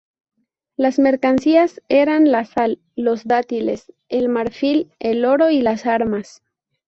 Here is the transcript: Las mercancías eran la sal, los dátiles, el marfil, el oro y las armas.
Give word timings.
Las 0.77 0.97
mercancías 0.97 1.79
eran 1.87 2.31
la 2.31 2.45
sal, 2.45 2.79
los 2.95 3.23
dátiles, 3.25 3.93
el 4.09 4.29
marfil, 4.29 4.91
el 4.97 5.25
oro 5.25 5.51
y 5.51 5.61
las 5.61 5.85
armas. 5.85 6.41